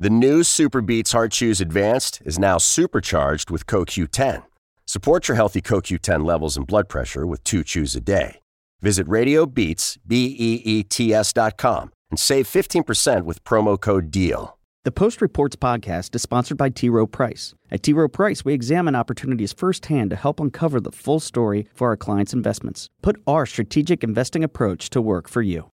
[0.00, 4.44] The new SuperBeets Heart Chews Advanced is now supercharged with CoQ10.
[4.86, 8.38] Support your healthy CoQ10 levels and blood pressure with two chews a day.
[8.80, 14.56] Visit RadioBeets, B-E-E-T-S dot com and save 15% with promo code DEAL.
[14.84, 16.88] The Post Reports podcast is sponsored by T.
[16.88, 17.56] Rowe Price.
[17.72, 17.92] At T.
[17.92, 22.32] Rowe Price, we examine opportunities firsthand to help uncover the full story for our clients'
[22.32, 22.88] investments.
[23.02, 25.72] Put our strategic investing approach to work for you.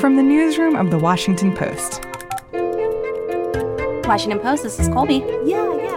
[0.00, 2.04] From the newsroom of The Washington Post.
[4.06, 5.24] Washington Post, this is Colby.
[5.46, 5.74] Yeah.
[5.74, 5.90] yeah.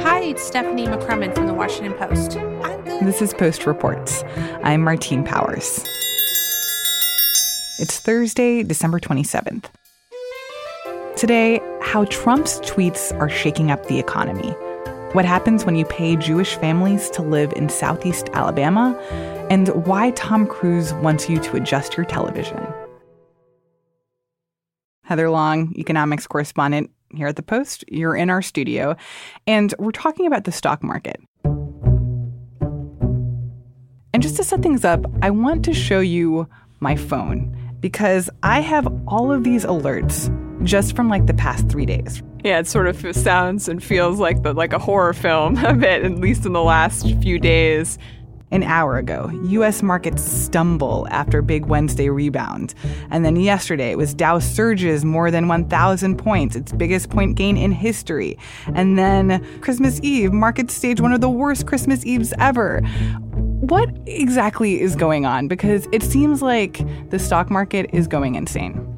[0.00, 2.38] Hi, it's Stephanie McCrummen from the Washington Post.
[3.04, 4.24] This is Post Reports.
[4.62, 5.84] I'm Martine Powers.
[7.78, 9.66] It's Thursday, December 27th.
[11.14, 14.54] Today, how Trump's tweets are shaking up the economy.
[15.12, 18.94] What happens when you pay Jewish families to live in Southeast Alabama,
[19.48, 22.58] and why Tom Cruise wants you to adjust your television.
[25.04, 27.84] Heather Long, economics correspondent here at the Post.
[27.88, 28.96] You're in our studio,
[29.46, 31.18] and we're talking about the stock market.
[34.12, 36.46] And just to set things up, I want to show you
[36.80, 40.28] my phone because I have all of these alerts
[40.64, 42.22] just from like the past three days.
[42.44, 46.04] Yeah, it sort of sounds and feels like the like a horror film a bit,
[46.04, 47.98] at least in the last few days.
[48.50, 52.72] An hour ago, US markets stumble after big Wednesday rebound.
[53.10, 57.58] And then yesterday, it was Dow surges more than 1,000 points, its biggest point gain
[57.58, 58.38] in history.
[58.74, 62.80] And then Christmas Eve, markets stage one of the worst Christmas Eves ever.
[63.34, 65.46] What exactly is going on?
[65.46, 68.97] Because it seems like the stock market is going insane.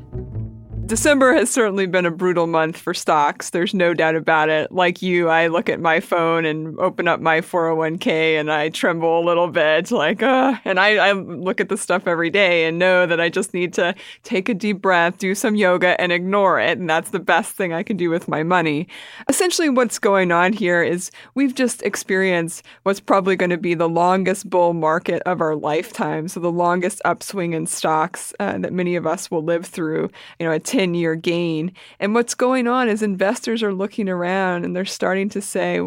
[0.90, 3.50] December has certainly been a brutal month for stocks.
[3.50, 4.72] There's no doubt about it.
[4.72, 9.20] Like you, I look at my phone and open up my 401k and I tremble
[9.20, 12.76] a little bit, like, uh, and I, I look at the stuff every day and
[12.76, 16.58] know that I just need to take a deep breath, do some yoga, and ignore
[16.58, 16.76] it.
[16.76, 18.88] And that's the best thing I can do with my money.
[19.28, 23.88] Essentially, what's going on here is we've just experienced what's probably going to be the
[23.88, 26.26] longest bull market of our lifetime.
[26.26, 30.46] So, the longest upswing in stocks uh, that many of us will live through, you
[30.46, 31.72] know, a 10 year gain.
[31.98, 35.80] And what's going on is investors are looking around and they're starting to say,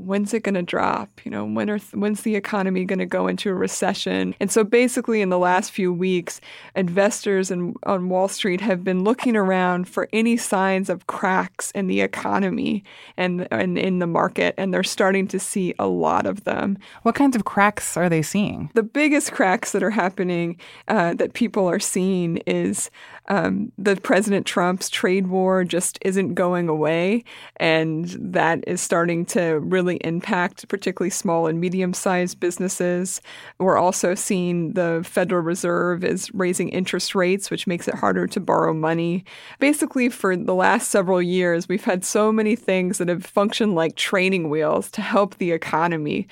[0.00, 1.08] when's it going to drop?
[1.24, 4.34] You know, when are th- when's the economy going to go into a recession?
[4.40, 6.40] And so basically in the last few weeks,
[6.74, 11.86] investors in, on Wall Street have been looking around for any signs of cracks in
[11.86, 12.82] the economy
[13.16, 16.78] and, and in the market, and they're starting to see a lot of them.
[17.02, 18.70] What kinds of cracks are they seeing?
[18.74, 20.58] The biggest cracks that are happening
[20.88, 22.90] uh, that people are seeing is
[23.30, 27.22] um, the President Trump's trade war just isn't going away,
[27.58, 33.20] and that is starting to really impact particularly small and medium sized businesses.
[33.58, 38.40] We're also seeing the Federal Reserve is raising interest rates, which makes it harder to
[38.40, 39.24] borrow money.
[39.60, 43.94] Basically, for the last several years, we've had so many things that have functioned like
[43.94, 46.26] training wheels to help the economy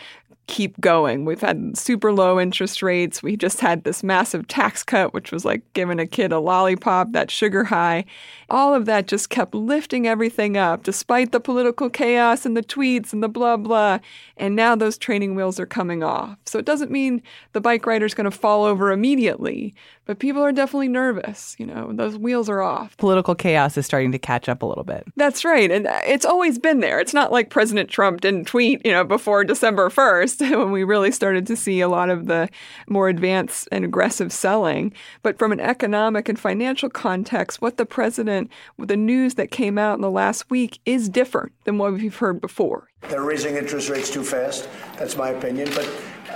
[0.48, 1.24] keep going.
[1.24, 3.22] We've had super low interest rates.
[3.22, 7.12] We just had this massive tax cut, which was like giving a kid a lollipop,
[7.12, 8.06] that sugar high.
[8.50, 13.12] All of that just kept lifting everything up, despite the political chaos and the tweets
[13.12, 13.98] and the blah, blah.
[14.38, 16.38] And now those training wheels are coming off.
[16.46, 17.22] So it doesn't mean
[17.52, 19.74] the bike rider's going to fall over immediately,
[20.06, 21.56] but people are definitely nervous.
[21.58, 22.96] You know, those wheels are off.
[22.96, 25.06] Political chaos is starting to catch up a little bit.
[25.16, 25.70] That's right.
[25.70, 26.98] And uh, it's always been there.
[27.00, 31.10] It's not like President Trump didn't tweet, you know, before December 1st when we really
[31.10, 32.48] started to see a lot of the
[32.88, 34.92] more advanced and aggressive selling.
[35.22, 39.96] But from an economic and financial context, what the president, the news that came out
[39.96, 42.88] in the last week is different than what we've heard before.
[43.08, 44.68] They're raising interest rates too fast.
[44.98, 45.70] That's my opinion.
[45.74, 45.88] But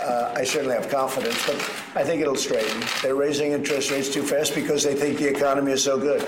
[0.03, 1.57] uh, I certainly have confidence, but
[1.95, 2.83] I think it'll straighten.
[3.03, 6.23] They're raising interest rates too fast because they think the economy is so good.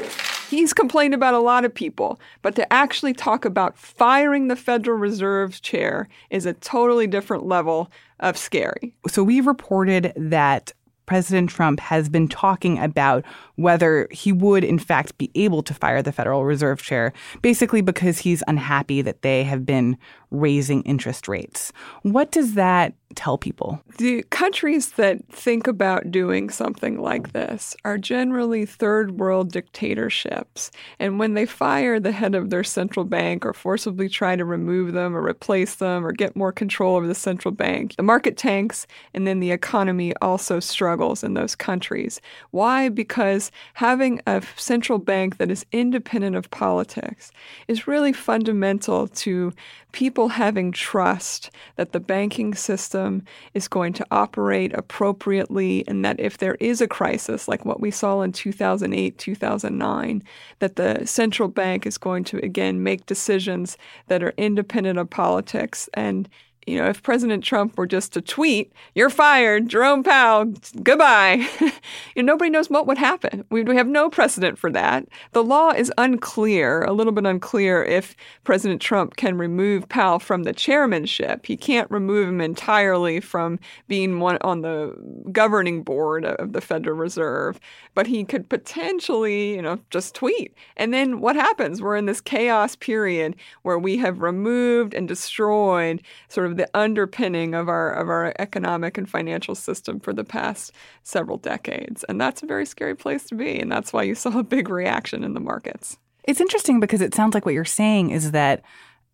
[0.48, 4.98] He's complained about a lot of people, but to actually talk about firing the Federal
[4.98, 7.90] Reserve chair is a totally different level
[8.20, 8.94] of scary.
[9.08, 10.72] So we've reported that
[11.06, 13.24] President Trump has been talking about
[13.56, 17.12] whether he would, in fact, be able to fire the Federal Reserve Chair,
[17.42, 19.98] basically because he's unhappy that they have been
[20.34, 21.72] raising interest rates.
[22.02, 23.80] What does that tell people?
[23.98, 30.70] The countries that think about doing something like this are generally third world dictatorships.
[30.98, 34.92] And when they fire the head of their central bank or forcibly try to remove
[34.92, 38.86] them or replace them or get more control over the central bank, the market tanks
[39.12, 42.20] and then the economy also struggles in those countries.
[42.50, 42.88] Why?
[42.88, 47.30] Because having a central bank that is independent of politics
[47.68, 49.52] is really fundamental to
[49.92, 53.22] people people having trust that the banking system
[53.52, 57.90] is going to operate appropriately and that if there is a crisis like what we
[57.90, 60.22] saw in 2008, 2009,
[60.60, 63.76] that the central bank is going to again make decisions
[64.06, 66.26] that are independent of politics and
[66.66, 70.52] you know, if President Trump were just to tweet, "You're fired, Jerome Powell,
[70.82, 71.46] goodbye,"
[72.14, 73.44] you know, nobody knows what would happen.
[73.50, 75.06] We, have no precedent for that.
[75.32, 80.42] The law is unclear, a little bit unclear, if President Trump can remove Powell from
[80.42, 81.46] the chairmanship.
[81.46, 84.96] He can't remove him entirely from being one on the
[85.30, 87.60] governing board of the Federal Reserve,
[87.94, 90.52] but he could potentially, you know, just tweet.
[90.76, 91.80] And then what happens?
[91.80, 97.54] We're in this chaos period where we have removed and destroyed sort of the underpinning
[97.54, 100.72] of our of our economic and financial system for the past
[101.02, 102.04] several decades.
[102.04, 103.58] And that's a very scary place to be.
[103.58, 105.98] And that's why you saw a big reaction in the markets.
[106.24, 108.62] It's interesting because it sounds like what you're saying is that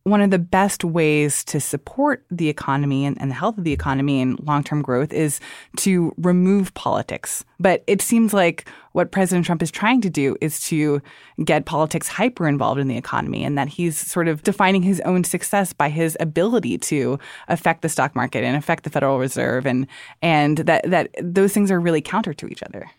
[0.04, 3.72] one of the best ways to support the economy and, and the health of the
[3.72, 5.40] economy and long term growth is
[5.76, 7.44] to remove politics.
[7.58, 11.02] But it seems like what President Trump is trying to do is to
[11.44, 15.22] get politics hyper involved in the economy and that he's sort of defining his own
[15.22, 17.18] success by his ability to
[17.48, 19.86] affect the stock market and affect the Federal Reserve and
[20.22, 22.90] and that that those things are really counter to each other.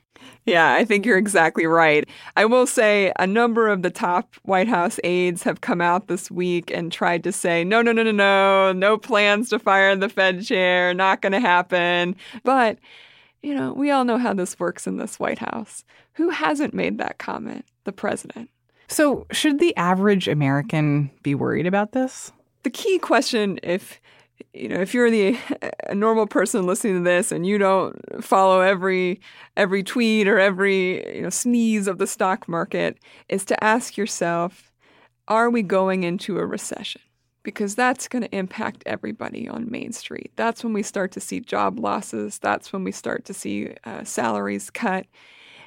[0.45, 2.07] Yeah, I think you're exactly right.
[2.35, 6.31] I will say a number of the top White House aides have come out this
[6.31, 10.09] week and tried to say, no, no, no, no, no, no plans to fire the
[10.09, 12.15] Fed chair, not going to happen.
[12.43, 12.79] But,
[13.43, 15.83] you know, we all know how this works in this White House.
[16.13, 17.65] Who hasn't made that comment?
[17.83, 18.49] The president.
[18.87, 22.31] So, should the average American be worried about this?
[22.63, 24.01] The key question, if
[24.53, 25.37] you know, if you're the
[25.87, 29.21] a normal person listening to this and you don't follow every
[29.57, 32.97] every tweet or every you know sneeze of the stock market,
[33.29, 34.71] is to ask yourself,
[35.27, 37.01] are we going into a recession?
[37.43, 40.31] Because that's going to impact everybody on Main Street.
[40.35, 42.37] That's when we start to see job losses.
[42.37, 45.07] That's when we start to see uh, salaries cut.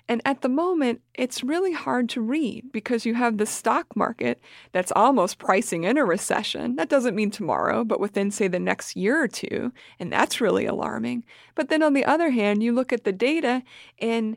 [0.09, 4.41] And at the moment, it's really hard to read because you have the stock market
[4.73, 6.77] that's almost pricing in a recession.
[6.77, 9.73] That doesn't mean tomorrow, but within, say, the next year or two.
[9.99, 11.25] And that's really alarming.
[11.55, 13.63] But then on the other hand, you look at the data
[13.99, 14.37] and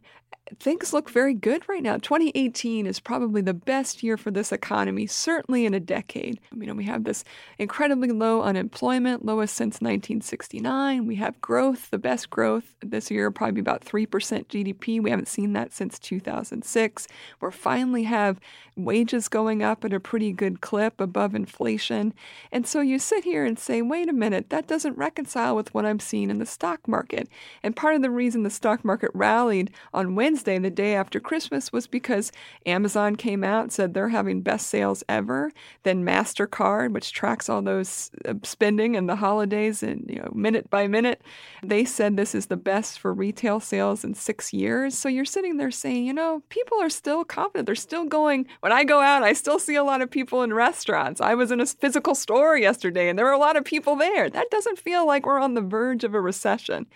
[0.60, 1.98] things look very good right now.
[1.98, 6.40] 2018 is probably the best year for this economy, certainly in a decade.
[6.56, 7.24] You know, we have this
[7.58, 11.06] incredibly low unemployment, lowest since 1969.
[11.06, 15.02] We have growth, the best growth this year, probably about 3% GDP.
[15.02, 17.08] We haven't seen that since 2006.
[17.42, 18.40] We finally have
[18.76, 22.14] wages going up at a pretty good clip above inflation.
[22.52, 25.86] And so you sit here and say, wait a minute, that doesn't reconcile with what
[25.86, 27.28] I'm seeing in the stock market.
[27.64, 31.72] And part of the reason the stock market rallied on Wednesday, the day after Christmas,
[31.72, 32.32] was because
[32.66, 35.52] Amazon came out said they're having best sales ever.
[35.84, 40.70] Then MasterCard, which tracks all those uh, spending and the holidays and you know minute
[40.70, 41.22] by minute,
[41.64, 44.98] they said this is the best for retail sales in six years.
[44.98, 47.66] So you're sitting there saying, you know, people are still confident.
[47.66, 50.54] They're still going when I go out, I still see a lot of people in
[50.54, 51.22] restaurants.
[51.22, 54.30] I was in a physical store yesterday and there were a lot of people there.
[54.30, 56.88] That doesn't feel like we're on the verge of a recession.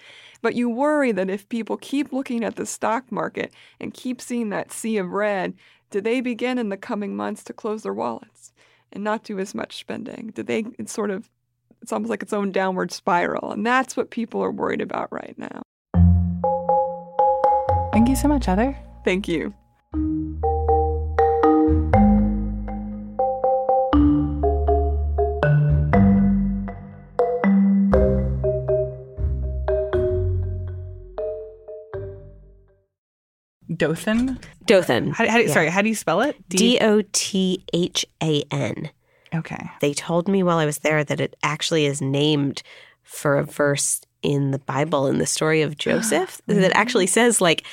[0.42, 4.50] But you worry that if people keep looking at the stock market and keep seeing
[4.50, 5.54] that sea of red,
[5.90, 8.54] do they begin in the coming months to close their wallets
[8.92, 10.32] and not do as much spending?
[10.34, 11.30] Do they it's sort of
[11.82, 13.52] it's almost like its own downward spiral.
[13.52, 15.62] And that's what people are worried about right now.
[17.92, 18.78] Thank you so much, Heather.
[19.04, 19.54] Thank you.
[33.76, 34.40] Dothan?
[34.66, 35.12] Dothan.
[35.12, 35.54] How, how, Yeah.
[35.54, 36.36] Sorry, how do you spell it?
[36.50, 38.90] D O T H A N.
[39.34, 39.70] Okay.
[39.80, 42.64] They told me while I was there that it actually is named
[43.04, 47.64] for a verse in the Bible in the story of Joseph that actually says like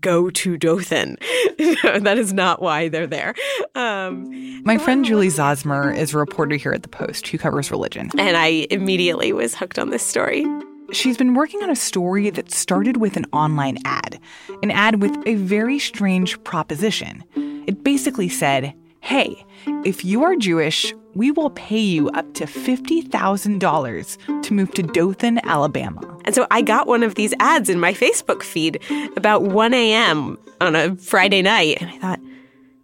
[0.00, 1.16] go to Dothan.
[1.58, 3.34] that is not why they're there.
[3.74, 8.08] Um, My friend Julie Zauzmer is a reporter here at The Post who covers religion.
[8.16, 10.46] and I immediately was hooked on this story.
[10.92, 14.18] She's been working on a story that started with an online ad,
[14.62, 17.22] an ad with a very strange proposition.
[17.66, 19.44] It basically said, Hey,
[19.84, 25.40] if you are Jewish, we will pay you up to $50,000 to move to Dothan,
[25.44, 26.18] Alabama.
[26.24, 28.82] And so I got one of these ads in my Facebook feed
[29.16, 30.38] about 1 a.m.
[30.60, 31.78] on a Friday night.
[31.80, 32.20] And I thought,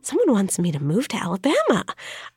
[0.02, 1.84] someone wants me to move to Alabama.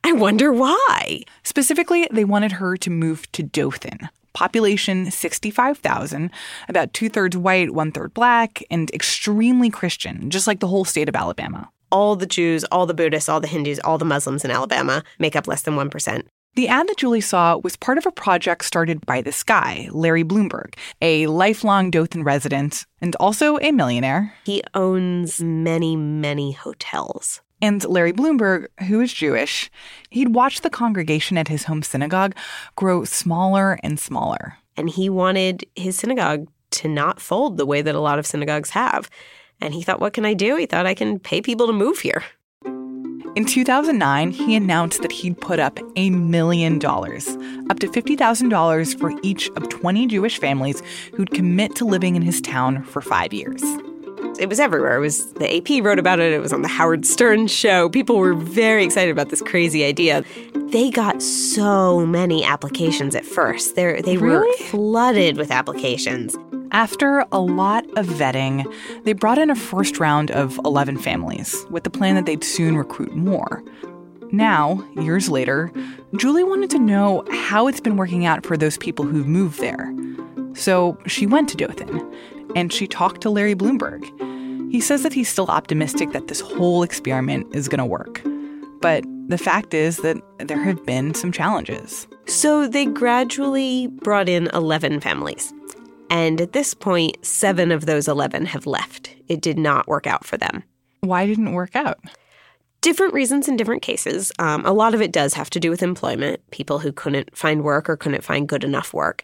[0.04, 1.22] I wonder why.
[1.44, 4.08] Specifically, they wanted her to move to Dothan.
[4.32, 6.30] Population 65,000,
[6.68, 11.08] about two thirds white, one third black, and extremely Christian, just like the whole state
[11.08, 11.68] of Alabama.
[11.90, 15.34] All the Jews, all the Buddhists, all the Hindus, all the Muslims in Alabama make
[15.34, 16.22] up less than 1%.
[16.54, 20.24] The ad that Julie saw was part of a project started by this guy, Larry
[20.24, 24.34] Blumberg, a lifelong Dothan resident and also a millionaire.
[24.44, 27.40] He owns many, many hotels.
[27.62, 29.70] And Larry Blumberg, who is Jewish,
[30.10, 32.34] he'd watched the congregation at his home synagogue
[32.76, 34.56] grow smaller and smaller.
[34.76, 38.70] And he wanted his synagogue to not fold the way that a lot of synagogues
[38.70, 39.10] have.
[39.60, 40.56] And he thought, what can I do?
[40.56, 42.22] He thought, I can pay people to move here.
[43.36, 47.28] In 2009, he announced that he'd put up a million dollars,
[47.68, 50.82] up to $50,000 for each of 20 Jewish families
[51.14, 53.62] who'd commit to living in his town for five years.
[54.38, 54.96] It was everywhere.
[54.96, 56.32] It was the AP wrote about it.
[56.32, 57.88] It was on the Howard Stern show.
[57.90, 60.24] People were very excited about this crazy idea.
[60.54, 63.76] They got so many applications at first.
[63.76, 64.46] They're, they Really?
[64.48, 66.36] were flooded with applications.
[66.72, 68.64] After a lot of vetting,
[69.04, 72.76] they brought in a first round of 11 families with the plan that they'd soon
[72.76, 73.62] recruit more.
[74.32, 75.72] Now, years later,
[76.16, 79.92] Julie wanted to know how it's been working out for those people who've moved there.
[80.54, 81.98] So she went to Dothan
[82.54, 84.04] and she talked to Larry Blumberg.
[84.70, 88.22] He says that he's still optimistic that this whole experiment is going to work.
[88.80, 92.06] But the fact is that there have been some challenges.
[92.26, 95.52] So they gradually brought in 11 families.
[96.08, 99.14] And at this point, seven of those 11 have left.
[99.28, 100.62] It did not work out for them.
[101.00, 101.98] Why didn't it work out?
[102.80, 104.32] different reasons in different cases.
[104.38, 107.62] Um, a lot of it does have to do with employment, people who couldn't find
[107.62, 109.22] work or couldn't find good enough work.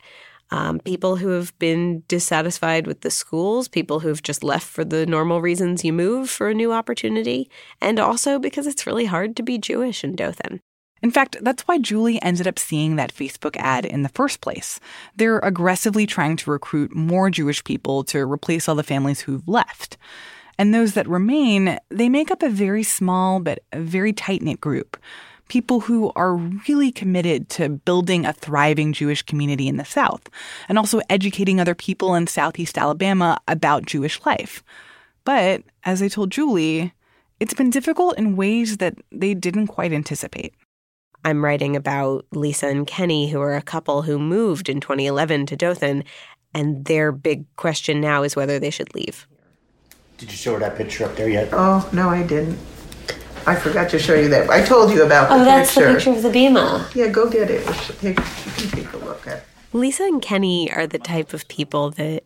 [0.50, 5.04] Um, people who have been dissatisfied with the schools, people who've just left for the
[5.04, 7.50] normal reasons you move for a new opportunity,
[7.80, 10.60] and also because it's really hard to be Jewish in Dothan.
[11.02, 14.80] In fact, that's why Julie ended up seeing that Facebook ad in the first place.
[15.14, 19.98] They're aggressively trying to recruit more Jewish people to replace all the families who've left.
[20.58, 24.96] And those that remain, they make up a very small but very tight knit group.
[25.48, 30.28] People who are really committed to building a thriving Jewish community in the South
[30.68, 34.64] and also educating other people in Southeast Alabama about Jewish life.
[35.24, 36.92] But as I told Julie,
[37.38, 40.54] it's been difficult in ways that they didn't quite anticipate.
[41.24, 45.56] I'm writing about Lisa and Kenny, who are a couple who moved in 2011 to
[45.56, 46.04] Dothan,
[46.54, 49.26] and their big question now is whether they should leave.
[50.18, 51.48] Did you show her that picture up there yet?
[51.52, 52.58] Oh, no, I didn't.
[53.46, 54.50] I forgot to show you that.
[54.50, 55.88] I told you about the Oh, that's picture.
[55.88, 56.94] the picture of the Bima.
[56.94, 57.64] Yeah, go get it.
[58.02, 59.44] You can take a look at it.
[59.72, 62.24] Lisa and Kenny are the type of people that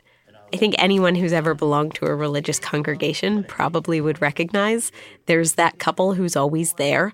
[0.53, 4.91] I think anyone who's ever belonged to a religious congregation probably would recognize.
[5.27, 7.13] There's that couple who's always there,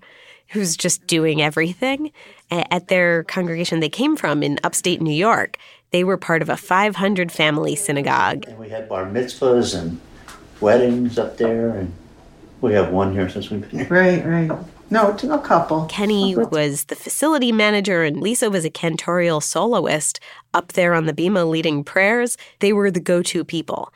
[0.51, 2.13] who's just doing everything.
[2.51, 5.59] At their congregation they came from in upstate New York,
[5.91, 8.45] they were part of a 500 family synagogue.
[8.47, 10.01] And we had bar mitzvahs and
[10.61, 11.93] weddings up there, and
[12.67, 13.89] we have one here since we've been here.
[13.89, 14.59] Right, right.
[14.91, 15.87] No, it's a couple.
[15.87, 20.21] Kenny was the facility manager, and Lisa was a cantorial soloist
[20.55, 22.37] up there on the Bima leading prayers.
[22.61, 23.93] They were the go to people.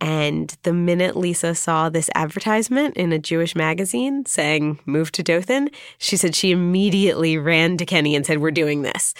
[0.00, 5.70] And the minute Lisa saw this advertisement in a Jewish magazine saying, move to Dothan,
[5.98, 9.14] she said she immediately ran to Kenny and said, We're doing this.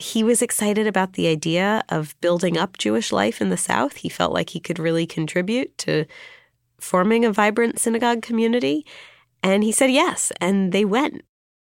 [0.00, 3.96] He was excited about the idea of building up Jewish life in the South.
[3.96, 6.04] He felt like he could really contribute to
[6.84, 8.84] forming a vibrant synagogue community.
[9.42, 11.22] And he said yes, and they went.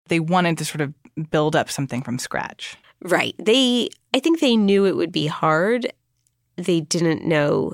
[0.08, 0.92] They wanted to sort of
[1.30, 2.76] build up something from scratch.
[3.02, 3.34] Right.
[3.38, 5.92] They I think they knew it would be hard.
[6.56, 7.72] They didn't know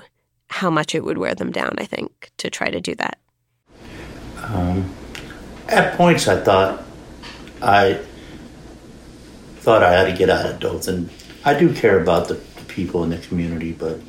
[0.49, 3.18] how much it would wear them down, I think, to try to do that.
[4.38, 4.92] Um,
[5.68, 6.82] at points, I thought
[7.62, 8.00] I
[9.56, 11.11] thought I had to get out of Dothan.
[11.44, 14.00] I do care about the, the people in the community, but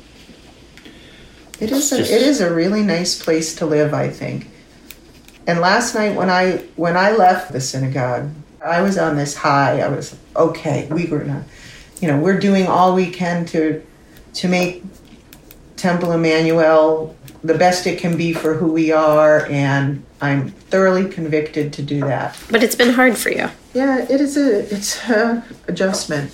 [1.62, 4.48] It is a, Just- it is a really nice place to live, I think.
[5.46, 8.30] And last night when I when I left the synagogue,
[8.64, 9.80] I was on this high.
[9.80, 10.88] I was okay.
[10.90, 11.42] We were not,
[12.00, 13.82] you know, we're doing all we can to
[14.34, 14.82] to make
[15.76, 17.14] Temple Emanu-El
[17.44, 22.00] the best it can be for who we are, and I'm thoroughly convicted to do
[22.00, 22.38] that.
[22.50, 23.48] But it's been hard for you.
[23.74, 26.30] Yeah, it is a it's a adjustment.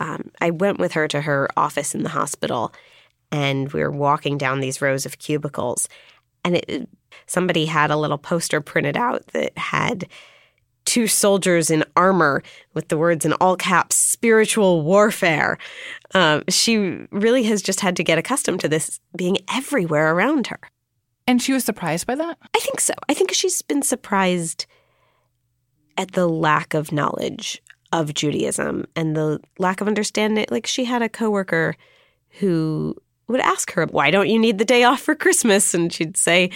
[0.00, 2.72] Um, I went with her to her office in the hospital,
[3.30, 5.88] and we were walking down these rows of cubicles,
[6.44, 6.88] and it,
[7.26, 10.08] somebody had a little poster printed out that had
[10.84, 12.42] two soldiers in armor
[12.72, 15.58] with the words in all caps spiritual warfare
[16.14, 20.60] um, she really has just had to get accustomed to this being everywhere around her
[21.26, 22.38] And she was surprised by that?
[22.56, 22.94] I think so.
[23.06, 24.64] I think she's been surprised
[25.98, 30.46] at the lack of knowledge of Judaism and the lack of understanding.
[30.50, 31.74] Like she had a coworker
[32.40, 32.96] who
[33.28, 36.50] would ask her, "Why don't you need the day off for Christmas?" And she'd say,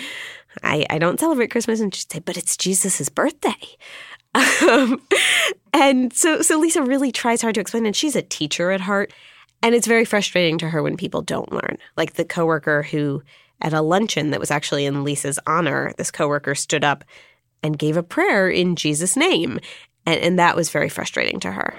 [0.62, 3.54] "I, I don't celebrate Christmas." And she'd say, "But it's Jesus's birthday."
[4.62, 5.02] Um,
[5.74, 9.12] and so, so Lisa really tries hard to explain, and she's a teacher at heart.
[9.62, 11.78] And it's very frustrating to her when people don't learn.
[11.96, 13.22] Like the coworker who,
[13.60, 17.04] at a luncheon that was actually in Lisa's honor, this coworker stood up
[17.62, 19.60] and gave a prayer in Jesus' name.
[20.04, 21.74] And, and that was very frustrating to her.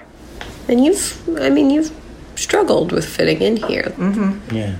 [0.66, 1.92] And you've, I mean, you've
[2.36, 3.92] struggled with fitting in here.
[3.96, 4.54] Mm-hmm.
[4.54, 4.76] Yeah.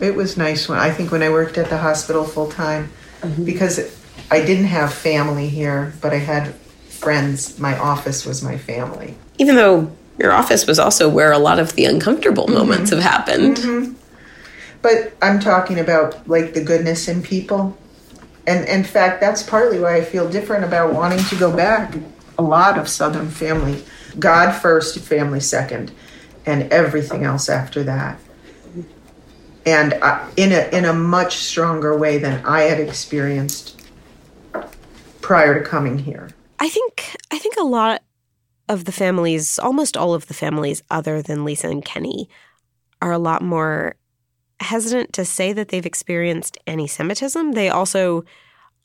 [0.00, 2.90] It was nice when I think when I worked at the hospital full time
[3.20, 3.44] mm-hmm.
[3.44, 3.96] because
[4.30, 6.54] I didn't have family here, but I had
[6.88, 7.58] friends.
[7.58, 9.16] My office was my family.
[9.38, 12.54] Even though your office was also where a lot of the uncomfortable mm-hmm.
[12.54, 13.56] moments have happened.
[13.56, 13.92] Mm-hmm.
[14.82, 17.78] But I'm talking about like the goodness in people.
[18.46, 21.94] And in fact, that's partly why I feel different about wanting to go back.
[22.38, 23.84] A lot of Southern family,
[24.18, 25.92] God first, family second,
[26.46, 28.18] and everything else after that.
[29.64, 33.80] And I, in a in a much stronger way than I had experienced
[35.20, 36.30] prior to coming here.
[36.58, 38.02] I think I think a lot
[38.68, 42.28] of the families, almost all of the families other than Lisa and Kenny,
[43.00, 43.94] are a lot more
[44.60, 47.52] hesitant to say that they've experienced anti-Semitism.
[47.52, 48.24] They also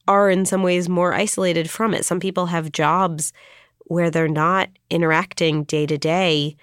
[0.07, 2.05] are in some ways more isolated from it.
[2.05, 3.33] Some people have jobs
[3.87, 6.55] where they're not interacting day to day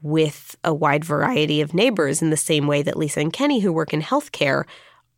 [0.00, 3.72] with a wide variety of neighbors in the same way that Lisa and Kenny, who
[3.72, 4.64] work in healthcare,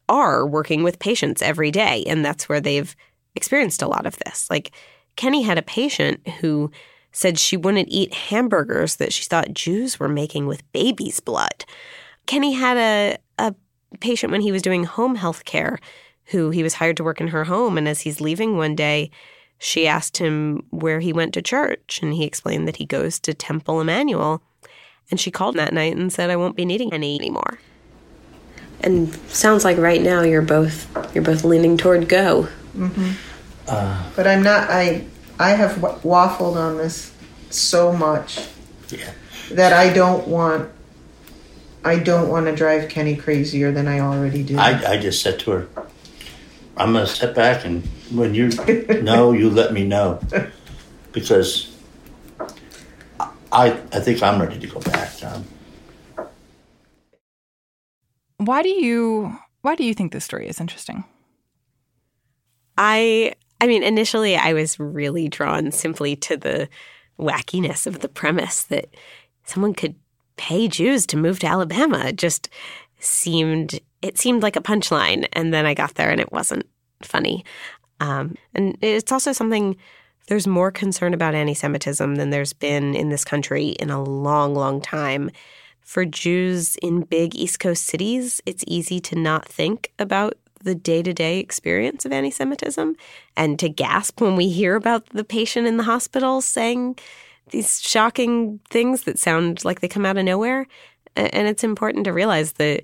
[0.08, 2.04] are working with patients every day.
[2.06, 2.94] And that's where they've
[3.34, 4.48] experienced a lot of this.
[4.50, 4.72] Like
[5.16, 6.70] Kenny had a patient who
[7.12, 11.64] said she wouldn't eat hamburgers that she thought Jews were making with baby's blood.
[12.26, 13.54] Kenny had a, a
[14.00, 15.78] patient when he was doing home health care
[16.26, 17.78] who he was hired to work in her home.
[17.78, 19.10] And as he's leaving one day,
[19.64, 22.00] she asked him where he went to church.
[22.02, 24.42] And he explained that he goes to Temple Emanu-El.
[25.10, 27.58] And she called that night and said, I won't be needing any anymore.
[28.82, 32.48] And sounds like right now you're both you're both leaning toward go.
[32.76, 33.12] Mm-hmm.
[34.14, 34.68] but I'm not.
[34.68, 35.06] I
[35.38, 37.10] I have wa- waffled on this
[37.48, 38.46] so much
[38.90, 39.12] Yeah.
[39.52, 40.70] that I don't want.
[41.84, 44.58] I don't want to drive Kenny crazier than I already do.
[44.58, 45.68] I, I just said to her,
[46.76, 48.48] I'm going to step back and when you
[49.02, 50.20] know, you let me know.
[51.12, 51.74] Because
[53.52, 55.44] I, I think I'm ready to go back, John.
[58.38, 61.04] Why do you why do you think this story is interesting?
[62.76, 66.68] I I mean, initially I was really drawn simply to the
[67.18, 68.94] wackiness of the premise that
[69.44, 69.94] someone could
[70.36, 72.06] pay Jews to move to Alabama.
[72.06, 72.48] It just
[72.98, 76.66] seemed it seemed like a punchline, and then I got there and it wasn't
[77.06, 77.44] funny.
[78.00, 79.76] Um, and it's also something.
[80.26, 84.80] There's more concern about anti-Semitism than there's been in this country in a long, long
[84.80, 85.30] time.
[85.82, 91.02] For Jews in big East Coast cities, it's easy to not think about the day
[91.02, 92.96] to day experience of anti Semitism
[93.36, 96.98] and to gasp when we hear about the patient in the hospital saying
[97.50, 100.66] these shocking things that sound like they come out of nowhere.
[101.16, 102.82] And it's important to realize that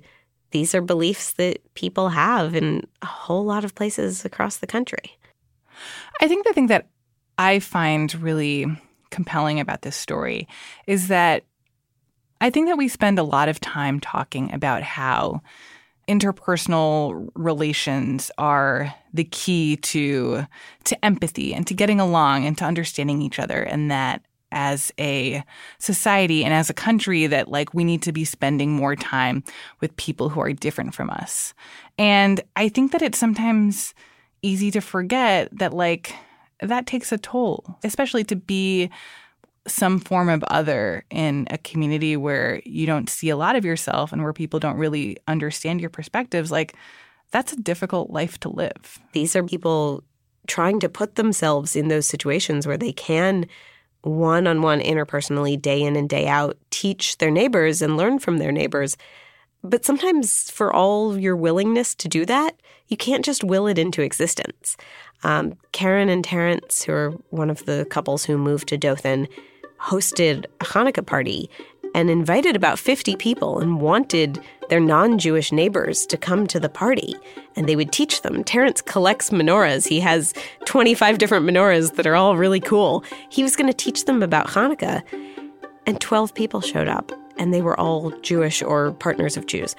[0.51, 5.17] these are beliefs that people have in a whole lot of places across the country.
[6.21, 6.87] I think the thing that
[7.37, 8.65] I find really
[9.09, 10.47] compelling about this story
[10.87, 11.43] is that
[12.39, 15.41] I think that we spend a lot of time talking about how
[16.07, 20.45] interpersonal relations are the key to
[20.83, 25.43] to empathy and to getting along and to understanding each other and that as a
[25.79, 29.43] society and as a country that like we need to be spending more time
[29.79, 31.53] with people who are different from us.
[31.97, 33.93] And I think that it's sometimes
[34.41, 36.15] easy to forget that like
[36.61, 38.89] that takes a toll, especially to be
[39.67, 44.11] some form of other in a community where you don't see a lot of yourself
[44.11, 46.51] and where people don't really understand your perspectives.
[46.51, 46.75] Like,
[47.31, 48.99] that's a difficult life to live.
[49.13, 50.03] These are people
[50.47, 53.45] trying to put themselves in those situations where they can
[54.01, 58.37] one on one interpersonally, day in and day out, teach their neighbors and learn from
[58.37, 58.97] their neighbors.
[59.63, 64.01] But sometimes, for all your willingness to do that, you can't just will it into
[64.01, 64.75] existence.
[65.23, 69.27] Um, Karen and Terrence, who are one of the couples who moved to Dothan,
[69.79, 71.49] hosted a Hanukkah party
[71.93, 76.69] and invited about 50 people and wanted their non Jewish neighbors to come to the
[76.69, 77.15] party.
[77.55, 78.43] And they would teach them.
[78.43, 79.87] Terrence collects menorahs.
[79.87, 80.33] He has
[80.65, 83.03] 25 different menorahs that are all really cool.
[83.29, 85.03] He was going to teach them about Hanukkah.
[85.85, 89.75] And 12 people showed up, and they were all Jewish or partners of Jews.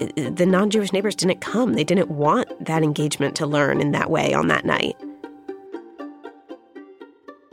[0.00, 1.74] Uh, uh, the non Jewish neighbors didn't come.
[1.74, 4.96] They didn't want that engagement to learn in that way on that night.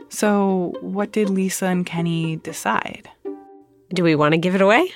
[0.08, 3.08] So, what did Lisa and Kenny decide?
[3.92, 4.90] Do we want to give it away?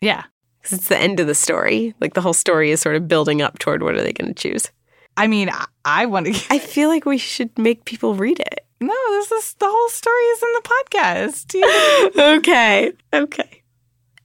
[0.00, 0.24] Yeah.
[0.60, 1.94] Because it's the end of the story.
[2.00, 4.34] Like the whole story is sort of building up toward what are they going to
[4.34, 4.70] choose.
[5.16, 6.46] I mean, I, I want to.
[6.50, 8.66] I feel like we should make people read it.
[8.80, 12.16] No, this is the whole story is in the podcast.
[12.38, 12.92] okay.
[13.12, 13.62] Okay.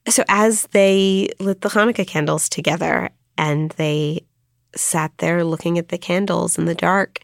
[0.07, 4.25] So as they lit the Hanukkah candles together and they
[4.75, 7.19] sat there looking at the candles in the dark,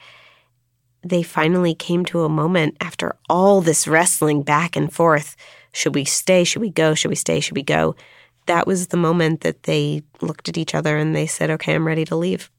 [1.03, 5.35] they finally came to a moment after all this wrestling back and forth.
[5.73, 6.43] Should we stay?
[6.43, 6.93] Should we go?
[6.93, 7.39] Should we stay?
[7.39, 7.95] Should we go?
[8.47, 11.87] That was the moment that they looked at each other and they said, "Okay, I'm
[11.87, 12.49] ready to leave."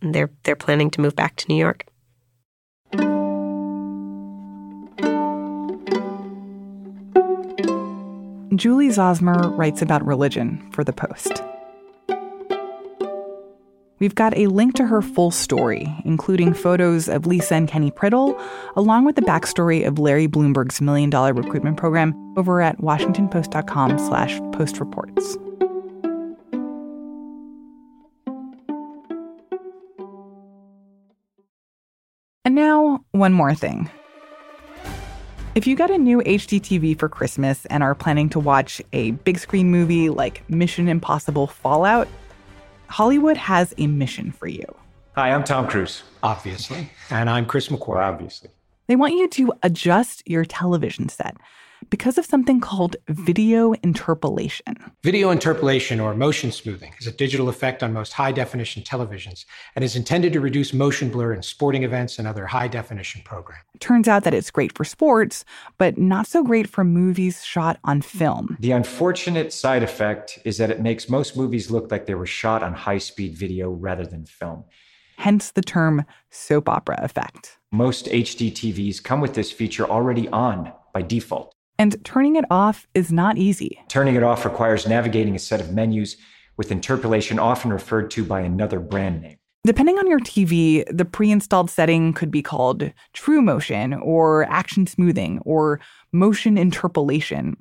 [0.00, 1.84] And they're they're planning to move back to New York.
[8.56, 11.42] Julie Zauzmer writes about religion for The Post.
[13.98, 18.40] We've got a link to her full story, including photos of Lisa and Kenny Priddle,
[18.76, 24.38] along with the backstory of Larry Blumberg's Million Dollar Recruitment Program over at washingtonpost.com slash
[24.52, 25.36] postreports.
[32.44, 33.90] And now, one more thing.
[35.54, 39.10] If you got a new HD TV for Christmas and are planning to watch a
[39.10, 42.06] big screen movie like Mission Impossible Fallout,
[42.88, 44.64] Hollywood has a mission for you.
[45.14, 46.02] Hi, I'm Tom Cruise.
[46.22, 46.90] Obviously.
[47.10, 48.04] And I'm Chris McQuarrie.
[48.04, 48.50] Obviously.
[48.86, 51.36] They want you to adjust your television set
[51.90, 54.76] because of something called video interpolation.
[55.02, 59.84] Video interpolation, or motion smoothing, is a digital effect on most high definition televisions and
[59.84, 63.62] is intended to reduce motion blur in sporting events and other high definition programs.
[63.80, 65.44] Turns out that it's great for sports,
[65.78, 68.56] but not so great for movies shot on film.
[68.60, 72.62] The unfortunate side effect is that it makes most movies look like they were shot
[72.62, 74.64] on high speed video rather than film.
[75.16, 77.58] Hence the term soap opera effect.
[77.72, 81.54] Most HD TVs come with this feature already on by default.
[81.78, 83.78] And turning it off is not easy.
[83.88, 86.16] Turning it off requires navigating a set of menus
[86.56, 89.36] with interpolation often referred to by another brand name.
[89.64, 95.40] Depending on your TV, the pre installed setting could be called TruMotion or Action Smoothing
[95.44, 95.80] or
[96.12, 97.56] Motion Interpolation.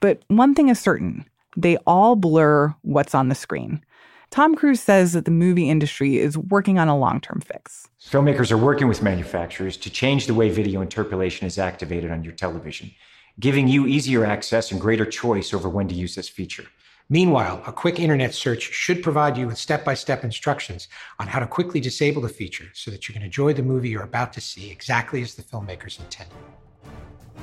[0.00, 1.26] But one thing is certain
[1.56, 3.84] they all blur what's on the screen.
[4.30, 7.88] Tom Cruise says that the movie industry is working on a long term fix.
[8.00, 12.34] Filmmakers are working with manufacturers to change the way video interpolation is activated on your
[12.34, 12.90] television
[13.40, 16.64] giving you easier access and greater choice over when to use this feature.
[17.10, 21.38] Meanwhile, a quick internet search should provide you with step by step instructions on how
[21.38, 24.40] to quickly disable the feature so that you can enjoy the movie you're about to
[24.40, 26.36] see exactly as the filmmakers intended.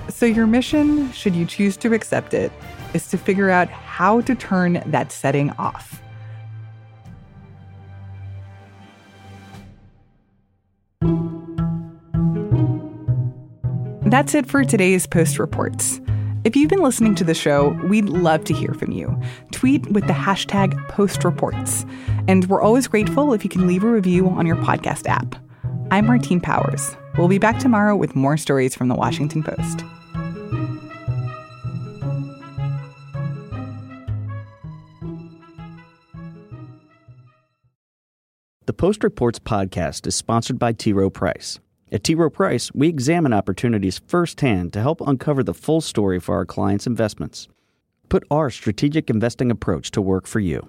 [0.10, 2.52] So, your mission, should you choose to accept it,
[2.94, 6.02] is to figure out how to turn that setting off.
[14.16, 16.00] That's it for today's Post Reports.
[16.46, 19.14] If you've been listening to the show, we'd love to hear from you.
[19.52, 21.86] Tweet with the hashtag PostReports.
[22.26, 25.36] And we're always grateful if you can leave a review on your podcast app.
[25.92, 26.96] I'm Martine Powers.
[27.18, 29.84] We'll be back tomorrow with more stories from the Washington Post.
[38.66, 40.94] The Post Reports podcast is sponsored by T.
[40.94, 41.60] Rowe Price.
[41.92, 42.16] At T.
[42.16, 46.88] Rowe Price, we examine opportunities firsthand to help uncover the full story for our clients'
[46.88, 47.48] investments.
[48.10, 50.68] Put our strategic investing approach to work for you.